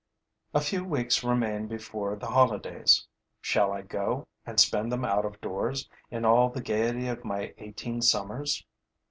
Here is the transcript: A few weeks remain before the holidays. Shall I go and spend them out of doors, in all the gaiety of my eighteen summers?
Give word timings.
A 0.55 0.61
few 0.61 0.83
weeks 0.83 1.23
remain 1.23 1.67
before 1.67 2.15
the 2.15 2.25
holidays. 2.29 3.07
Shall 3.39 3.71
I 3.71 3.83
go 3.83 4.25
and 4.47 4.59
spend 4.59 4.91
them 4.91 5.05
out 5.05 5.25
of 5.25 5.39
doors, 5.41 5.87
in 6.09 6.25
all 6.25 6.49
the 6.49 6.59
gaiety 6.59 7.05
of 7.07 7.23
my 7.23 7.53
eighteen 7.59 8.01
summers? 8.01 8.65